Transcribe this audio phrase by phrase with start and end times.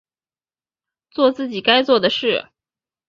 [1.11, 2.49] 作自己该做的事